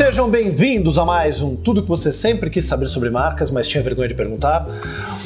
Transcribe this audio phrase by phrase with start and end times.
[0.00, 3.82] Sejam bem-vindos a mais um Tudo que você sempre quis saber sobre marcas, mas tinha
[3.82, 4.66] vergonha de perguntar.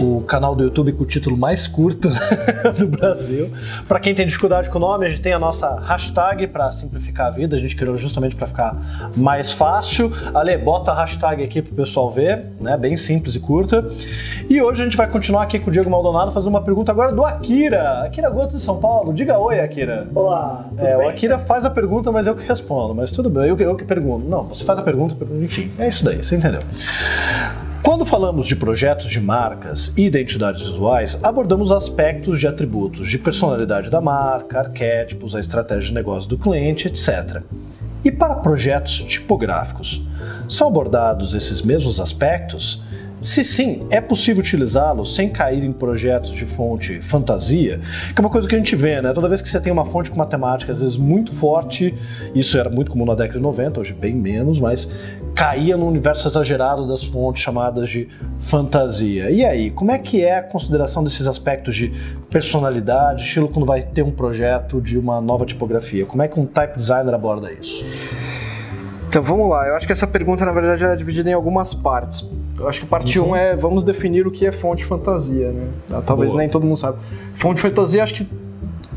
[0.00, 2.08] O canal do YouTube com o título mais curto
[2.76, 3.52] do Brasil.
[3.86, 7.28] Para quem tem dificuldade com o nome, a gente tem a nossa hashtag para simplificar
[7.28, 7.54] a vida.
[7.54, 10.10] A gente criou justamente para ficar mais fácil.
[10.34, 12.76] Ale, bota a hashtag aqui para o pessoal ver, né?
[12.76, 13.88] Bem simples e curta.
[14.50, 17.12] E hoje a gente vai continuar aqui com o Diego Maldonado fazendo uma pergunta agora
[17.12, 18.02] do Akira.
[18.02, 19.14] Akira Goto de São Paulo.
[19.14, 20.08] Diga oi, Akira.
[20.12, 20.64] Olá.
[20.78, 22.92] É, o Akira faz a pergunta, mas eu que respondo.
[22.92, 24.26] Mas tudo bem, eu, eu que pergunto.
[24.26, 26.60] Não, você faz a pergunta, enfim, é isso daí, você entendeu.
[27.82, 33.90] Quando falamos de projetos de marcas e identidades visuais, abordamos aspectos de atributos de personalidade
[33.90, 37.42] da marca, arquétipos, a estratégia de negócio do cliente, etc.
[38.02, 40.02] E para projetos tipográficos,
[40.48, 42.82] são abordados esses mesmos aspectos?
[43.24, 47.80] Se sim, é possível utilizá-lo sem cair em projetos de fonte fantasia,
[48.14, 49.14] que é uma coisa que a gente vê, né?
[49.14, 51.94] Toda vez que você tem uma fonte com matemática, às vezes muito forte,
[52.34, 54.92] isso era muito comum na década de 90, hoje bem menos, mas
[55.34, 58.08] caía no universo exagerado das fontes chamadas de
[58.40, 59.30] fantasia.
[59.30, 61.94] E aí, como é que é a consideração desses aspectos de
[62.28, 66.04] personalidade, estilo quando vai ter um projeto de uma nova tipografia?
[66.04, 67.86] Como é que um type designer aborda isso?
[69.08, 72.22] Então vamos lá, eu acho que essa pergunta na verdade é dividida em algumas partes.
[72.58, 73.30] Eu acho que parte 1 uhum.
[73.30, 75.66] um é vamos definir o que é fonte fantasia, né?
[75.90, 76.40] Ah, talvez Boa.
[76.40, 76.98] nem todo mundo sabe.
[77.36, 78.28] Fonte fantasia, acho que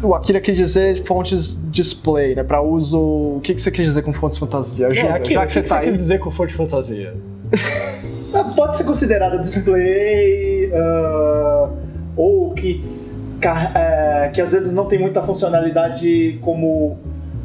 [0.04, 2.44] o Akira quis dizer fontes display, né?
[2.44, 3.00] Para uso.
[3.00, 4.88] O que, que você quis dizer com fontes fantasia?
[4.88, 5.90] Ajuda, é, Akira, já que, você que tá você aí.
[5.90, 7.16] quis dizer com fonte fantasia?
[8.34, 11.70] Ah, pode ser considerado display uh,
[12.16, 16.98] ou que, uh, que às vezes não tem muita funcionalidade como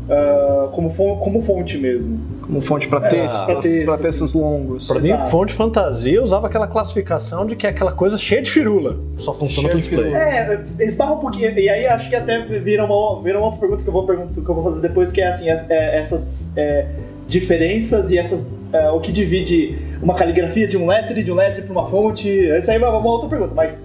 [0.08, 2.18] uh, como, como fonte mesmo.
[2.42, 4.88] Como fonte para textos, é, textos, para textos longos.
[4.88, 8.98] Para mim, fonte fantasia usava aquela classificação de que é aquela coisa cheia de firula.
[9.16, 10.12] Só funciona para display.
[10.12, 11.56] É, esbarra um pouquinho.
[11.58, 14.38] E aí acho que até vira uma, vira uma outra pergunta que eu vou, que
[14.50, 16.86] eu vou fazer depois, que é assim, é, é, essas é,
[17.26, 18.50] diferenças e essas.
[18.72, 22.50] É, o que divide uma caligrafia de um letre, de um letre para uma fonte.
[22.50, 23.80] Essa aí é uma, uma outra pergunta, mas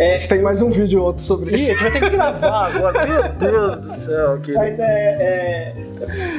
[0.00, 1.70] é, a gente tem mais um vídeo ou outro sobre isso.
[1.70, 3.06] Ih, a gente vai ter que gravar agora.
[3.06, 4.40] Meu Deus do céu.
[4.40, 4.54] Que...
[4.54, 4.82] Mas é.
[4.82, 5.74] é...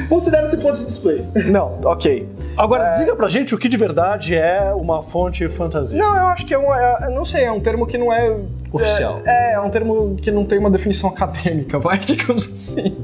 [0.10, 1.24] Considera-se fonte de display.
[1.46, 2.28] Não, ok.
[2.58, 2.94] Agora, é...
[2.96, 6.00] diga pra gente o que de verdade é uma fonte fantasia.
[6.00, 6.74] Não, eu acho que é um.
[6.74, 8.36] É, não sei, é um termo que não é.
[8.74, 9.22] Oficial.
[9.26, 12.98] É, é um termo que não tem uma definição acadêmica, vai, digamos assim.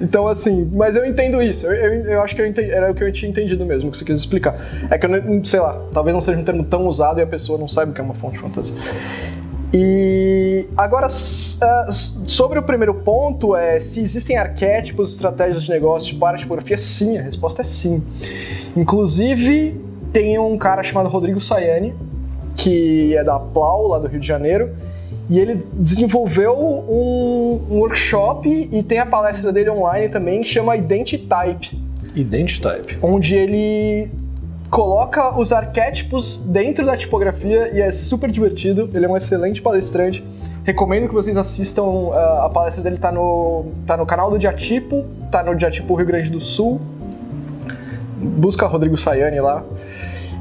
[0.00, 1.66] Então, assim, mas eu entendo isso.
[1.66, 3.98] Eu, eu, eu acho que eu entendi, era o que eu tinha entendido mesmo, que
[3.98, 4.56] você quis explicar.
[4.90, 7.26] É que eu não, sei lá, talvez não seja um termo tão usado e a
[7.26, 8.74] pessoa não saiba o que é uma fonte fantasia.
[9.72, 16.36] E agora, é, sobre o primeiro ponto, é se existem arquétipos, estratégias de negócio para
[16.36, 18.02] a tipografia, sim, a resposta é sim.
[18.76, 19.80] Inclusive,
[20.12, 21.94] tem um cara chamado Rodrigo Sayani,
[22.54, 24.70] que é da Plau, lá do Rio de Janeiro,
[25.28, 30.76] e ele desenvolveu um, um workshop e tem a palestra dele online também, que chama
[30.76, 31.76] Identitype.
[32.14, 32.98] Identitype.
[33.02, 34.10] Onde ele
[34.74, 38.90] coloca os arquétipos dentro da tipografia e é super divertido.
[38.92, 40.24] Ele é um excelente palestrante.
[40.64, 41.84] Recomendo que vocês assistam.
[41.84, 42.12] Uh,
[42.42, 46.28] a palestra dele tá no, tá no canal do Diatipo, tá no Diatipo Rio Grande
[46.28, 46.80] do Sul.
[48.16, 49.62] Busca Rodrigo Sayani lá.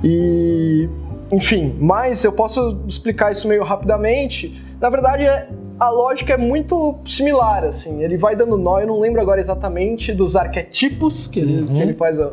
[0.03, 0.89] E.
[1.31, 4.59] Enfim, mas eu posso explicar isso meio rapidamente.
[4.81, 5.47] Na verdade, é,
[5.79, 8.03] a lógica é muito similar, assim.
[8.03, 11.73] Ele vai dando nó, eu não lembro agora exatamente dos arquetipos que ele, uhum.
[11.73, 12.17] que ele faz.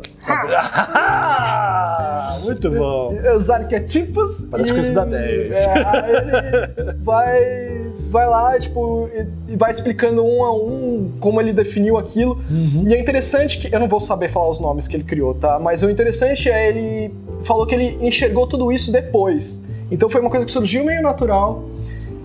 [2.43, 3.15] muito bom!
[3.35, 4.47] Os arquetipos.
[4.49, 5.57] Parece e, coisa da 10.
[5.57, 6.21] É, aí ele
[7.03, 9.09] vai, vai lá, tipo,
[9.47, 12.39] e, vai explicando um a um como ele definiu aquilo.
[12.49, 12.87] Uhum.
[12.87, 13.73] E é interessante que.
[13.73, 15.57] Eu não vou saber falar os nomes que ele criou, tá?
[15.59, 17.11] Mas o interessante é ele
[17.43, 19.63] falou que ele enxergou tudo isso depois.
[19.89, 21.65] Então foi uma coisa que surgiu meio natural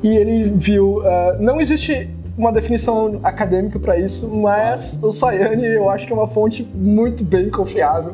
[0.02, 0.98] e ele viu.
[0.98, 6.16] Uh, não existe uma definição acadêmica para isso, mas o Sayane eu acho que é
[6.16, 8.12] uma fonte muito bem confiável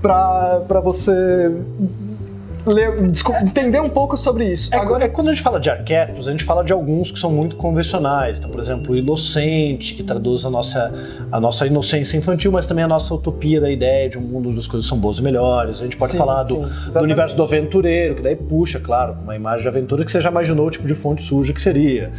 [0.00, 1.50] para você
[2.66, 2.92] ler,
[3.42, 4.74] entender um pouco sobre isso.
[4.74, 7.18] É, Agora, é quando a gente fala de arquétipos, a gente fala de alguns que
[7.18, 8.38] são muito convencionais.
[8.38, 10.92] Então, por exemplo, o inocente, que traduz a nossa,
[11.30, 14.58] a nossa inocência infantil, mas também a nossa utopia da ideia de um mundo onde
[14.58, 15.80] as coisas são boas e melhores.
[15.80, 19.34] A gente pode sim, falar do, do, universo do aventureiro, que daí puxa, claro, uma
[19.34, 22.12] imagem de aventura que você já imaginou o tipo de fonte suja que seria.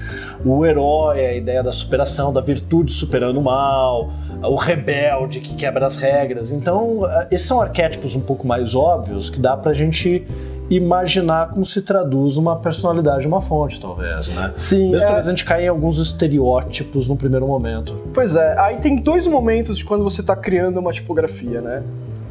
[0.45, 4.11] O herói, a ideia da superação, da virtude superando o mal.
[4.41, 6.51] O rebelde que quebra as regras.
[6.51, 7.01] Então,
[7.31, 10.25] esses são arquétipos um pouco mais óbvios que dá pra gente
[10.69, 14.53] imaginar como se traduz uma personalidade uma fonte, talvez, né?
[14.57, 14.91] Sim.
[14.91, 15.05] Mesmo é...
[15.05, 17.97] talvez a gente caia em alguns estereótipos no primeiro momento.
[18.13, 21.83] Pois é, aí tem dois momentos de quando você está criando uma tipografia, né?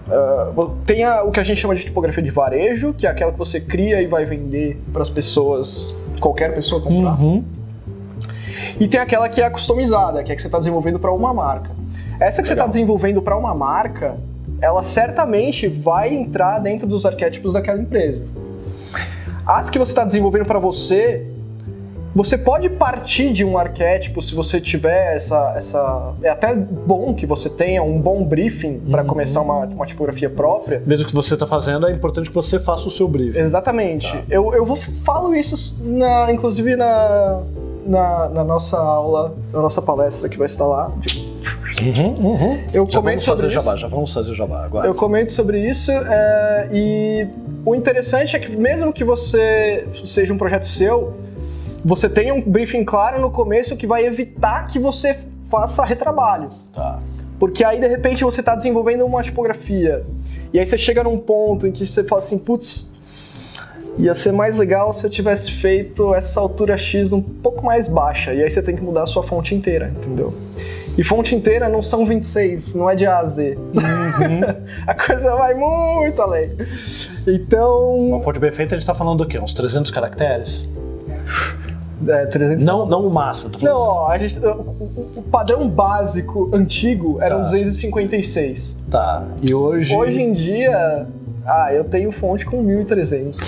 [0.06, 3.32] Uh, tem a, o que a gente chama de tipografia de varejo, que é aquela
[3.32, 7.18] que você cria e vai vender para as pessoas, qualquer pessoa comprar.
[7.20, 7.44] Uhum.
[8.78, 11.70] E tem aquela que é customizada, que é que você está desenvolvendo para uma marca.
[12.20, 12.44] Essa que Legal.
[12.44, 14.16] você está desenvolvendo para uma marca,
[14.62, 18.22] ela certamente vai entrar dentro dos arquétipos daquela empresa.
[19.44, 21.26] As que você está desenvolvendo para você,
[22.14, 25.54] você pode partir de um arquétipo se você tiver essa.
[25.56, 29.08] essa é até bom que você tenha um bom briefing para Uhum.
[29.08, 30.80] começar uma, uma tipografia própria.
[30.86, 33.40] Mesmo que você está fazendo, é importante que você faça o seu briefing.
[33.40, 34.12] Exatamente.
[34.12, 34.22] Tá.
[34.30, 37.40] Eu, eu vou, falo isso, na, inclusive, na,
[37.84, 40.92] na, na nossa aula, na nossa palestra que vai estar lá.
[41.82, 42.60] Uhum, uhum.
[42.72, 43.80] Eu Já comento vamos fazer sobre jabá, isso.
[43.80, 44.86] já vamos fazer jabá agora.
[44.86, 47.26] Eu comento sobre isso é, e
[47.64, 51.14] o interessante é que mesmo que você seja um projeto seu,
[51.84, 55.18] você tenha um briefing claro no começo que vai evitar que você
[55.50, 56.66] faça retrabalhos.
[56.72, 57.00] Tá.
[57.38, 60.04] Porque aí, de repente, você está desenvolvendo uma tipografia.
[60.52, 62.92] E aí você chega num ponto em que você fala assim, putz,
[63.98, 68.32] ia ser mais legal se eu tivesse feito essa altura X um pouco mais baixa.
[68.32, 70.32] E aí você tem que mudar a sua fonte inteira, entendeu?
[70.96, 73.56] E fonte inteira não são 26, não é de A a Z.
[74.86, 76.50] a coisa vai muito além.
[77.26, 79.38] Então, Uma fonte bem feita, a gente tá falando do quê?
[79.38, 80.68] Uns 300 caracteres?
[82.06, 82.64] é, 300...
[82.64, 84.50] Não, não o máximo, tô Não, falando ó, a gente, o,
[85.16, 87.42] o- padrão básico antigo era Tá.
[87.44, 88.58] 256.
[88.58, 88.90] assim.
[88.90, 89.24] Tá.
[89.40, 89.96] E hoje.
[89.96, 91.06] Hoje em dia,
[91.46, 93.38] ah, eu tenho fonte com 1300.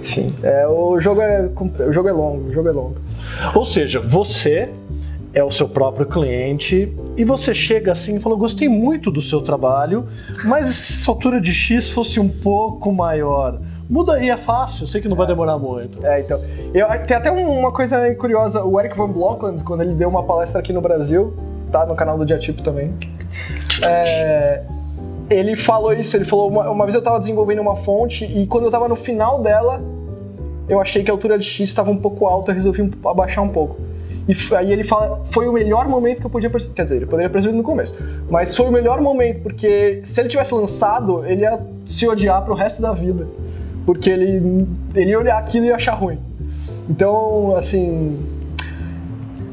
[0.00, 1.48] Enfim, é, o, jogo é,
[1.86, 2.96] o jogo é longo, o jogo é longo.
[3.54, 4.68] Ou seja, você
[5.34, 9.40] é o seu próprio cliente e você chega assim e fala: Gostei muito do seu
[9.40, 10.06] trabalho,
[10.44, 13.58] mas se essa altura de X fosse um pouco maior.
[13.90, 16.04] Muda aí, é fácil, eu sei que não vai demorar muito.
[16.06, 16.40] É, então.
[16.72, 20.22] Eu, tem até um- uma coisa curiosa, o Eric Van Blockland, quando ele deu uma
[20.22, 21.34] palestra aqui no Brasil,
[21.70, 22.94] tá no canal do Diatipo também.
[23.82, 24.62] É,
[25.28, 28.64] ele falou isso, ele falou, uma, uma vez eu tava desenvolvendo uma fonte e quando
[28.64, 29.82] eu tava no final dela,
[30.68, 33.48] eu achei que a altura de X estava um pouco alta, eu resolvi abaixar um
[33.48, 33.76] pouco.
[34.26, 36.74] E aí ele fala, foi o melhor momento que eu podia perceber.
[36.74, 37.94] Quer dizer, ele poderia perceber no começo.
[38.30, 42.54] Mas foi o melhor momento, porque se ele tivesse lançado, ele ia se odiar pro
[42.54, 43.26] resto da vida.
[43.84, 46.18] Porque ele, ele ia olhar aquilo e ia achar ruim.
[46.88, 48.18] Então, assim.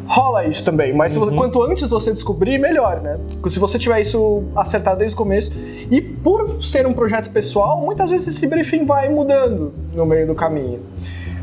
[0.08, 3.18] Rola isso também, mas você- quanto antes você descobrir, melhor, né?
[3.32, 5.52] Porque se você tiver isso acertado desde o começo.
[5.90, 10.36] E por ser um projeto pessoal, muitas vezes esse briefing vai mudando no meio do
[10.36, 10.80] caminho.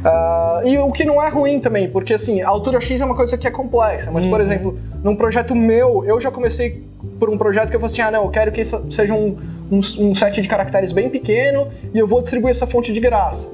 [0.04, 3.16] Ah, e o que não é ruim também, porque assim, a altura X é uma
[3.16, 6.84] coisa que é complexa, mas por exemplo, num projeto meu, eu já comecei
[7.18, 9.36] por um projeto que eu falei assim: ah, não, eu quero que isso seja um,
[9.70, 13.48] um, um set de caracteres bem pequeno e eu vou distribuir essa fonte de graça.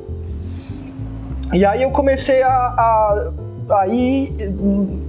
[1.52, 3.30] E aí eu comecei a, a
[3.80, 4.30] aí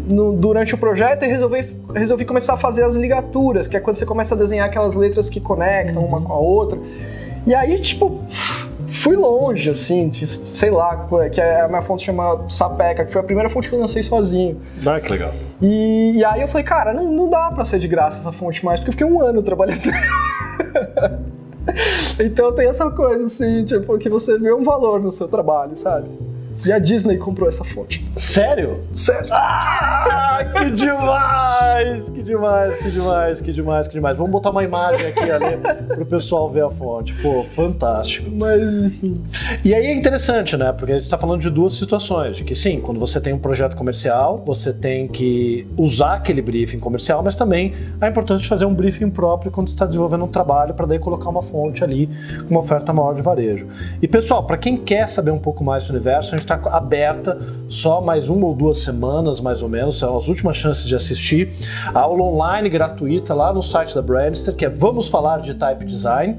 [0.08, 3.98] no- durante o projeto eu resolvi, resolvi começar a fazer as ligaturas, que é quando
[3.98, 6.80] você começa a desenhar aquelas letras que conectam uma com a outra.
[7.46, 8.22] E aí, tipo,
[9.06, 13.24] fui longe, assim, de- sei lá, que a minha fonte chama Sapeca, que foi a
[13.24, 14.60] primeira fonte que eu lancei sozinho.
[14.84, 15.32] Ah, que legal.
[15.62, 18.66] E, e aí eu falei, cara, não, não dá pra ser de graça essa fonte
[18.66, 19.80] mais, porque eu fiquei um ano trabalhando.
[22.20, 26.10] então tem essa coisa, assim, tipo, que você vê um valor no seu trabalho, sabe?
[26.66, 28.04] E a Disney comprou essa fonte.
[28.16, 28.84] Sério?
[28.96, 29.30] Sério?
[29.32, 32.04] Ah, que demais!
[32.16, 34.18] Que demais, que demais, que demais, que demais.
[34.18, 35.58] Vamos botar uma imagem aqui ali
[35.88, 37.14] pro pessoal ver a fonte.
[37.22, 38.32] Pô, fantástico.
[38.32, 39.24] Mas, enfim.
[39.64, 40.72] E aí é interessante, né?
[40.72, 42.38] Porque a gente está falando de duas situações.
[42.38, 46.80] De que sim, quando você tem um projeto comercial, você tem que usar aquele briefing
[46.80, 50.74] comercial, mas também é importante fazer um briefing próprio quando você está desenvolvendo um trabalho
[50.74, 52.10] para daí colocar uma fonte ali
[52.48, 53.68] com uma oferta maior de varejo.
[54.02, 57.38] E pessoal, para quem quer saber um pouco mais do universo, a gente está aberta
[57.70, 61.54] só mais uma ou duas semanas, mais ou menos, são as últimas chances de assistir.
[61.94, 65.86] A aula online gratuita lá no site da Brandster, que é Vamos Falar de Type
[65.86, 66.38] Design,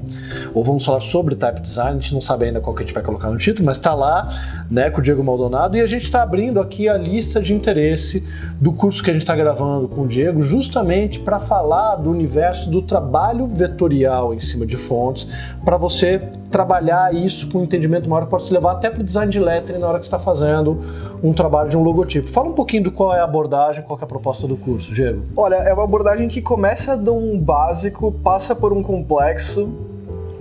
[0.53, 2.93] ou Vamos Falar sobre Type Design, a gente não sabe ainda qual que a gente
[2.93, 4.29] vai colocar no título, mas está lá,
[4.69, 8.25] né, com o Diego Maldonado, e a gente está abrindo aqui a lista de interesse
[8.59, 12.69] do curso que a gente está gravando com o Diego, justamente para falar do universo
[12.69, 15.27] do trabalho vetorial em cima de fontes,
[15.63, 16.21] para você
[16.51, 19.79] trabalhar isso com um entendimento maior pode te levar até para o design de lettering
[19.79, 20.81] na hora que está fazendo
[21.21, 22.29] um trabalho de um logotipo.
[22.29, 25.21] Fala um pouquinho do qual é a abordagem, qual é a proposta do curso, Diego.
[25.35, 29.69] Olha, é uma abordagem que começa de um básico, passa por um complexo,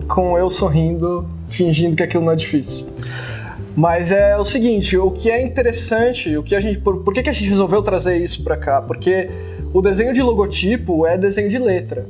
[0.08, 2.86] com eu sorrindo, fingindo que aquilo não é difícil.
[3.76, 7.22] Mas é o seguinte, o que é interessante, o que a gente, por, por que,
[7.22, 8.80] que a gente resolveu trazer isso pra cá?
[8.80, 9.28] Porque
[9.74, 12.06] o desenho de logotipo é desenho de letra.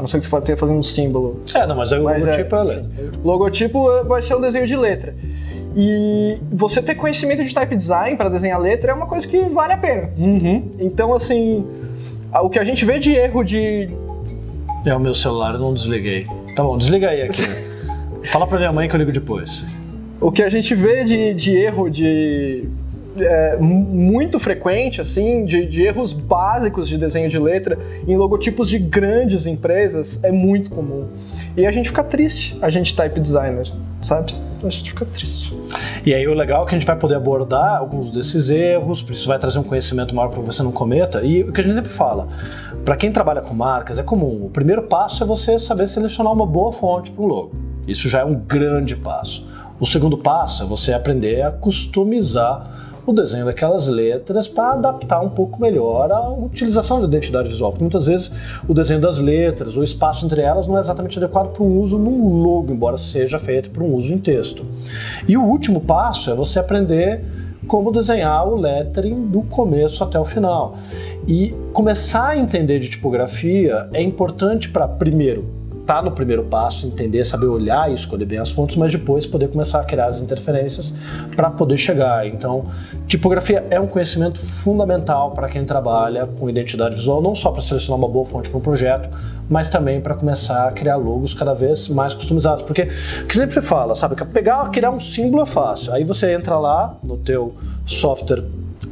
[0.00, 1.42] A não ser que você tenha fazendo um símbolo.
[1.54, 2.90] É, não, mas, o Mas é, logotipo é, letra.
[3.22, 5.14] Logotipo eh, vai ser um desenho de letra.
[5.76, 9.74] E você ter conhecimento de type design para desenhar letra é uma coisa que vale
[9.74, 10.08] a pena.
[10.16, 10.70] Uhum.
[10.78, 11.66] Então, assim,
[12.32, 13.90] o que a gente vê de erro de.
[14.86, 16.26] É o meu celular, não desliguei.
[16.56, 17.44] Tá bom, desliga aí aqui.
[18.32, 19.66] Fala pra minha mãe que eu ligo depois.
[20.18, 22.66] O que a gente vê de, de erro de,
[23.16, 28.78] é, muito frequente, assim, de, de, erros básicos de desenho de letra em logotipos de
[28.78, 31.08] grandes empresas é muito comum.
[31.56, 34.34] E a gente fica triste, a gente type designer, sabe?
[34.62, 35.52] A gente fica triste.
[36.04, 39.26] E aí o legal é que a gente vai poder abordar alguns desses erros, isso
[39.26, 41.22] vai trazer um conhecimento maior para você não cometa.
[41.22, 42.28] E o que a gente sempre fala,
[42.84, 44.46] para quem trabalha com marcas é comum.
[44.46, 47.52] O primeiro passo é você saber selecionar uma boa fonte para um logo.
[47.86, 49.46] Isso já é um grande passo.
[49.80, 55.30] O segundo passo é você aprender a customizar o desenho daquelas letras para adaptar um
[55.30, 57.72] pouco melhor a utilização da identidade visual.
[57.72, 58.32] Porque muitas vezes
[58.68, 61.98] o desenho das letras, o espaço entre elas não é exatamente adequado para um uso
[61.98, 64.64] num logo, embora seja feito para um uso em texto.
[65.26, 67.24] E o último passo é você aprender
[67.66, 70.76] como desenhar o lettering do começo até o final.
[71.26, 75.59] E começar a entender de tipografia é importante para, primeiro,
[75.90, 79.48] tá no primeiro passo, entender, saber olhar e escolher bem as fontes, mas depois poder
[79.48, 80.94] começar a criar as interferências
[81.34, 82.24] para poder chegar.
[82.28, 82.66] Então,
[83.08, 87.98] tipografia é um conhecimento fundamental para quem trabalha com identidade visual, não só para selecionar
[87.98, 89.08] uma boa fonte para um projeto,
[89.48, 92.62] mas também para começar a criar logos cada vez mais customizados.
[92.62, 92.86] Porque
[93.28, 95.92] que sempre fala, sabe, que pegar, criar um símbolo é fácil.
[95.92, 98.44] Aí você entra lá no teu software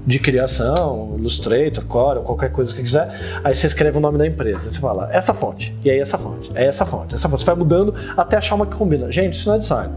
[0.07, 4.71] de criação, Illustrator, Corel, qualquer coisa que quiser, aí você escreve o nome da empresa,
[4.71, 7.55] você fala, essa fonte, e aí essa fonte, é essa fonte, essa fonte, você vai
[7.55, 9.11] mudando até achar uma que combina.
[9.11, 9.93] Gente, isso não é design.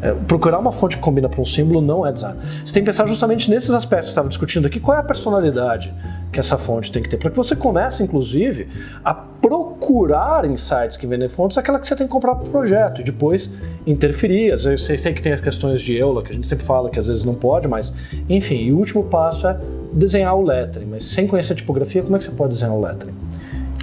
[0.00, 2.36] É, procurar uma fonte que combina para um símbolo não é design.
[2.64, 5.94] Você tem que pensar justamente nesses aspectos que estava discutindo aqui, qual é a personalidade
[6.32, 8.66] que essa fonte tem que ter, para que você comece, inclusive,
[9.04, 13.02] a procurar insights que vendem fontes, aquela que você tem que comprar para o projeto,
[13.02, 13.52] e depois
[13.86, 14.50] interferir.
[14.50, 16.88] Às vezes, eu sei que tem as questões de EULA, que a gente sempre fala
[16.88, 17.92] que às vezes não pode, mas,
[18.28, 19.60] enfim, e o último passo é
[19.92, 22.80] desenhar o lettering, mas sem conhecer a tipografia, como é que você pode desenhar o
[22.80, 23.14] lettering?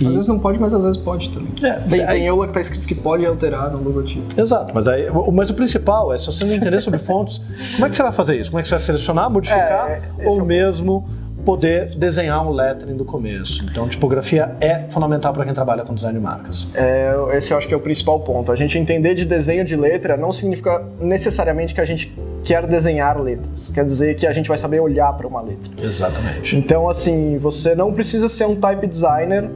[0.01, 0.07] E...
[0.07, 1.51] Às vezes não pode, mas às vezes pode também.
[1.61, 2.07] É, tem, aí...
[2.07, 4.39] tem EULA que está escrito que pode alterar no logotipo.
[4.39, 7.41] Exato, mas, aí, mas o principal é, se você não entender sobre fontes,
[7.73, 8.49] como é que você vai fazer isso?
[8.49, 11.07] Como é que você vai selecionar, modificar, é, ou é mesmo
[11.46, 13.63] poder desenhar um lettering do começo.
[13.65, 16.67] Então, tipografia é fundamental para quem trabalha com design de marcas.
[16.75, 18.51] É, esse eu acho que é o principal ponto.
[18.51, 23.19] A gente entender de desenho de letra não significa necessariamente que a gente quer desenhar
[23.19, 23.69] letras.
[23.69, 25.72] Quer dizer que a gente vai saber olhar para uma letra.
[25.81, 26.55] Exatamente.
[26.55, 29.50] Então, assim, você não precisa ser um type designer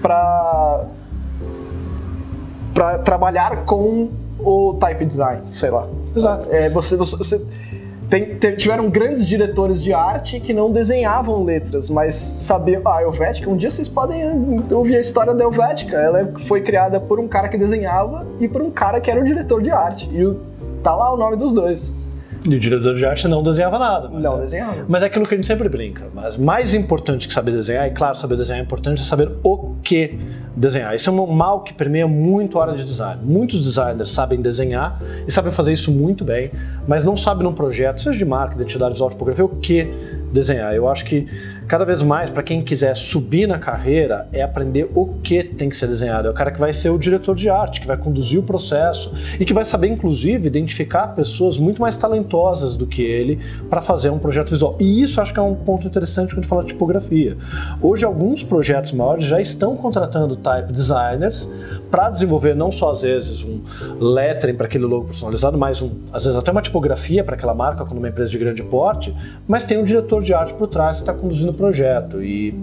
[0.00, 0.86] para
[2.74, 5.86] para trabalhar com o type design, sei lá.
[6.16, 6.48] Exato.
[6.50, 7.46] É, você, você, você
[8.20, 12.82] tem, tiveram grandes diretores de arte que não desenhavam letras, mas sabiam.
[12.84, 14.22] Ah, a Helvética, um dia vocês podem
[14.70, 15.96] ouvir a história da Helvética.
[15.96, 19.24] Ela foi criada por um cara que desenhava e por um cara que era o
[19.24, 20.10] diretor de arte.
[20.12, 20.36] E
[20.82, 21.92] tá lá o nome dos dois.
[22.44, 24.08] E o diretor de arte não desenhava nada.
[24.08, 24.84] não é, desenhava.
[24.88, 26.08] Mas é aquilo que a gente sempre brinca.
[26.12, 29.74] Mas mais importante que saber desenhar, e claro, saber desenhar é importante, é saber o
[29.82, 30.18] que
[30.56, 30.94] desenhar.
[30.94, 33.22] Isso é um mal que permeia muito a área de design.
[33.24, 36.50] Muitos designers sabem desenhar e sabem fazer isso muito bem,
[36.86, 39.88] mas não sabem num projeto, seja de marca, identidade visual, tipografia, o que
[40.32, 40.74] desenhar.
[40.74, 41.26] Eu acho que
[41.68, 45.76] cada vez mais, para quem quiser subir na carreira, é aprender o que tem que
[45.76, 46.28] ser desenhado.
[46.28, 49.12] É o cara que vai ser o diretor de arte, que vai conduzir o processo
[49.38, 53.38] e que vai saber, inclusive, identificar pessoas muito mais talentosas do que ele
[53.70, 54.76] para fazer um projeto visual.
[54.78, 57.36] E isso acho que é um ponto interessante quando fala de tipografia.
[57.80, 61.50] Hoje, alguns projetos maiores já estão contratando type designers
[61.90, 63.60] para desenvolver não só às vezes um
[64.00, 67.84] lettering para aquele logo personalizado, mas um, às vezes até uma tipografia para aquela marca
[67.84, 69.14] quando uma empresa de grande porte,
[69.46, 72.22] mas tem um diretor de arte por trás que está conduzindo o projeto.
[72.22, 72.54] E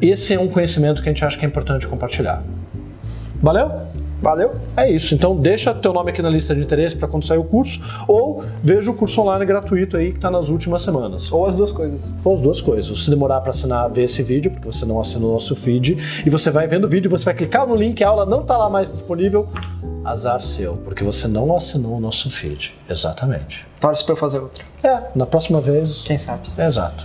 [0.00, 2.42] esse é um conhecimento que a gente acha que é importante compartilhar.
[3.40, 3.70] Valeu?
[4.24, 4.54] Valeu?
[4.74, 5.14] É isso.
[5.14, 8.42] Então deixa teu nome aqui na lista de interesse para quando sair o curso, ou
[8.62, 11.30] veja o curso online gratuito aí que está nas últimas semanas.
[11.30, 12.00] Ou as duas coisas.
[12.24, 13.04] Ou as duas coisas.
[13.04, 16.30] Se demorar para assinar, ver esse vídeo, porque você não assina o nosso feed, e
[16.30, 18.70] você vai vendo o vídeo, você vai clicar no link, a aula não está lá
[18.70, 19.48] mais disponível.
[20.02, 22.74] Azar seu, porque você não assinou o nosso feed.
[22.88, 23.66] Exatamente.
[23.80, 24.64] Torce para eu fazer outro.
[24.82, 26.02] É, na próxima vez.
[26.04, 26.48] Quem sabe?
[26.58, 27.04] Exato.